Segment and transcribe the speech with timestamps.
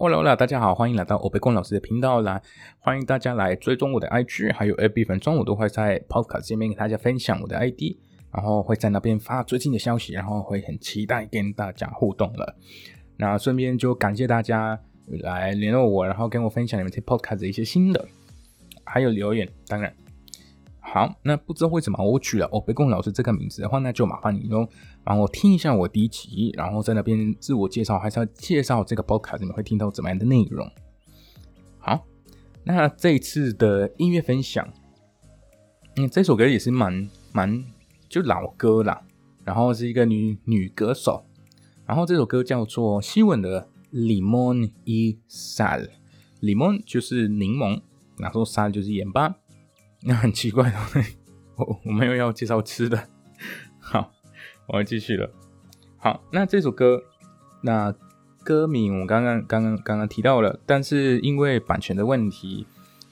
[0.00, 2.40] Hola，大家好，欢迎来到欧贝光老师的频道啦！
[2.78, 7.96] 欢迎大家来追踪我的 IG，还有 FB 粉中，我都会在 Podcast 界面给大家分享我的 ID，
[8.32, 12.54] 然后会在那边发最近的消息，然后会很期待跟大家互动了。
[13.16, 14.78] 那顺便就感谢大家
[15.24, 18.06] 来联络我，然后跟我分享你们听 Podcast 的一些心得，
[18.84, 19.92] 还有留言，当然。
[20.90, 24.66] 好，那不知道为什么我取了欧贝贡老师这个名字的话，那就麻烦你喽，
[25.04, 30.66] 帮我听一下我第一集，然后在那边自我介绍，还是要介绍这个 podcast，你会听到怎么样的内容？
[31.78, 32.06] 好，
[32.64, 34.66] 那这一次的音乐分享，
[35.96, 37.62] 嗯，这首歌也是蛮蛮
[38.08, 39.02] 就老歌啦，
[39.44, 41.22] 然后是一个女女歌手，
[41.84, 47.82] 然后这首歌叫做西文的 limon y sal，limon 就是柠檬，
[48.16, 49.36] 然后 sal 就是盐巴。
[50.08, 50.76] 那很奇怪的，
[51.56, 52.98] 我我没有要介绍吃的。
[53.78, 54.10] 好，
[54.66, 55.30] 我要继续了。
[55.98, 57.02] 好，那这首歌，
[57.60, 57.94] 那
[58.42, 62.66] 歌名我刚刚刚刚刚刚提到了，但是因为版权的问题，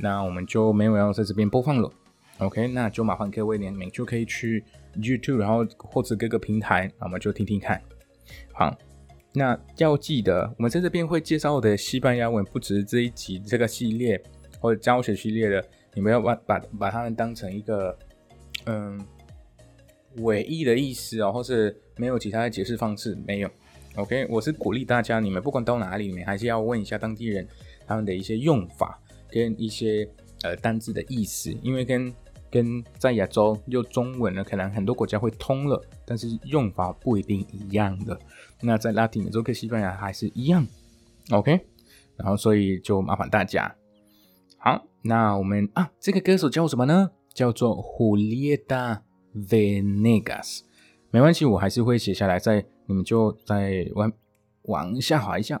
[0.00, 1.90] 那我们就没有要在这边播放了。
[2.36, 4.62] OK，那就麻烦各位你们就可以去
[4.96, 7.80] YouTube，然后或者各个平台，那我们就听听看。
[8.52, 8.76] 好，
[9.32, 14.22] 那要记得，我们在这边会介绍的西班牙文，不只是这一集这个系列
[14.60, 15.66] 或者教学系列的。
[15.94, 17.98] 你们要把把把它们当成一个
[18.66, 19.00] 嗯
[20.18, 23.50] 尾翼的意思哦，或是没有其他的解释方式没有
[23.96, 27.46] ？OK，我是鼓励大家，你们不管到哪里，你们还是要问一下当地人
[27.86, 30.08] 他们的一些用法跟一些
[30.42, 32.12] 呃单字的意思，因为跟
[32.50, 38.18] 跟在亚洲用中文呢，可能很多国家会通了，但是用法不一定一样的。
[38.60, 40.66] 那在拉丁美洲跟西班牙还是一样
[41.30, 41.58] ，OK，
[42.16, 43.74] 然后所以就麻烦大家。
[44.64, 47.10] 好，那我们啊，这个歌手叫什么呢？
[47.34, 49.00] 叫做 Julieta
[49.34, 50.60] Venegas。
[51.10, 54.12] 没关系，我还是会写下来，在你们就在往
[54.66, 55.60] 往下滑一下。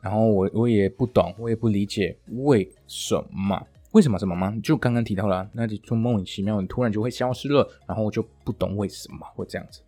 [0.00, 3.66] 然后我我也不懂，我也不理解为什么？
[3.92, 4.54] 为什么什么吗？
[4.62, 9.82] 就刚刚提到了，那就就莫名其妙，你突然就会消失了，然后我就不懂为什么会这样子。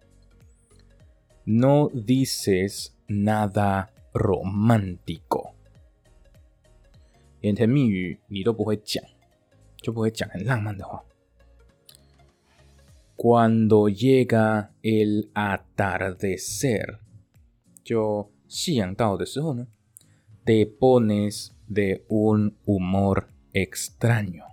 [1.44, 5.29] No dices nada romántico。
[7.41, 9.03] 言甜蜜语你都不会讲，
[9.77, 11.03] 就不会讲很浪漫的话。
[13.15, 16.97] Cuando llega el atardecer，
[17.83, 19.67] 就夕阳到的时候呢，
[20.43, 24.51] te pones de un humor extraño，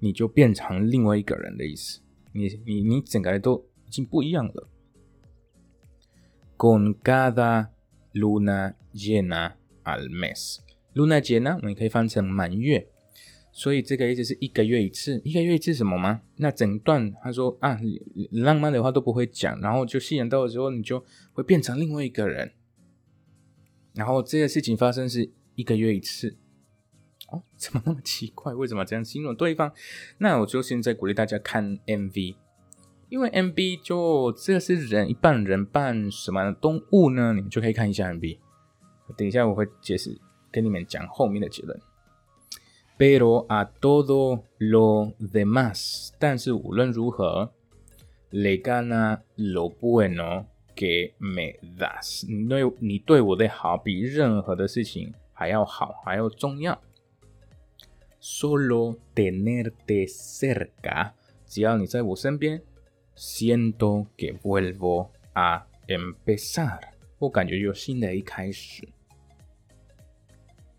[0.00, 2.00] 你就变成另外一个人的意思。
[2.32, 4.68] 你你你整个人都已经不一样了。
[6.56, 7.68] Con cada
[8.12, 9.52] luna llena
[9.84, 10.58] al mes。
[10.93, 12.87] 露娜节呢，我们可以翻成满月，
[13.51, 15.21] 所以这个意思是一个月一次。
[15.23, 16.21] 一个月一次什么吗？
[16.37, 17.79] 那整段他说啊，
[18.31, 21.03] 浪漫的话都不会讲，然后就吸引到的时候，你就
[21.33, 22.53] 会变成另外一个人。
[23.93, 26.37] 然后这个事情发生是一个月一次。
[27.29, 28.53] 哦，怎么那么奇怪？
[28.53, 29.71] 为什么这样形容对方？
[30.19, 32.35] 那我就现在鼓励大家看 MV，
[33.09, 37.33] 因为 MV 就这是人一半人半什么动物呢？
[37.33, 38.37] 你们就可以看一下 MV。
[39.17, 40.19] 等一下我会解释。
[40.52, 41.78] 跟你们讲后面的结论。
[42.98, 47.50] Pero a todo lo demás，但是无论如何，
[48.30, 56.80] le gana lo bueno que me das，你对你对我的好比任何的事情还要好，还要重要。
[58.20, 61.12] Solo tenerte cerca，
[61.46, 62.60] 只要你在我身边，
[63.16, 66.80] siento que vuelvo a empezar，
[67.20, 68.88] 我感觉有新的一开始。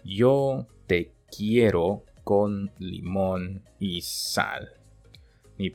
[0.04, 4.68] Yo te quiero con limón y sal。
[5.56, 5.72] 你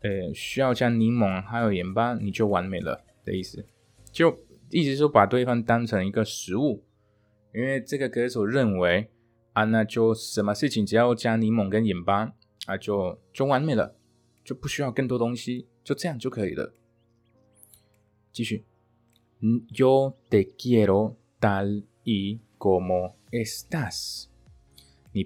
[0.00, 3.66] 呃需要加柠檬还有盐巴，你就完美了的意思。
[4.12, 4.38] 就
[4.70, 6.84] 意思说把对方当成一个食物，
[7.52, 9.10] 因为这个歌手认为
[9.52, 12.34] 啊，那就什么事情只要加柠檬跟盐巴
[12.66, 13.96] 啊，就就完美了，
[14.44, 16.72] 就不需要更多东西，就这样就可以了。
[18.32, 18.64] 继续
[19.40, 24.30] ，Yo te quiero tal y como estás.
[25.12, 25.24] Ni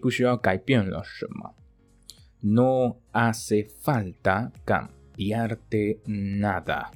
[2.41, 6.91] No hace falta cambiarte nada.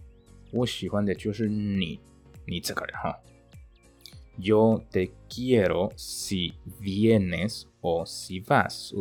[4.39, 8.95] Yo te quiero si vienes o si vas.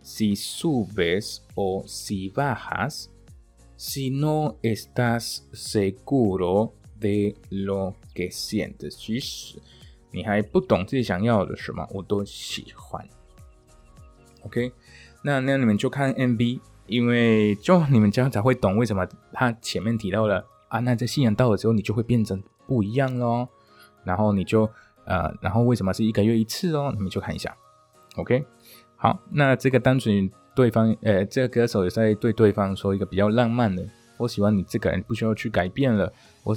[0.00, 3.10] Si subes o si bajas.
[3.74, 9.58] Si no estás seguro de lo que sientes，即使
[10.10, 13.06] 你还不懂自己想要的什么，我都喜欢。
[14.42, 14.72] OK，
[15.22, 23.48] 那那你们就看 MV，因为就你们这样才会懂为什么他前面提到了啊，那在信仰到了之后，你就会变成不一样喽。
[24.04, 24.68] 然后你就
[25.04, 26.92] 呃，然后为什么是一个月一次哦？
[26.94, 27.56] 你们就看一下。
[28.16, 28.44] OK，
[28.96, 30.30] 好，那这个单纯。
[30.56, 36.10] 对方，呃，这个歌手也在对对方说一个比较浪漫的，我喜欢你这个人，不需要去改变了，
[36.44, 36.56] 我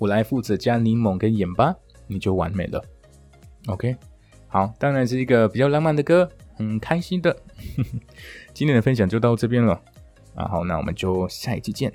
[0.00, 1.76] 我来负责加柠檬跟盐巴，
[2.06, 2.82] 你就完美了。
[3.66, 3.94] OK，
[4.48, 7.36] 好，当然是一个比较浪漫的歌，很开心的。
[8.54, 9.78] 今天的分享就到这边了，
[10.34, 11.92] 然后，那我们就下一期见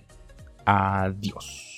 [0.66, 1.75] ，Adios。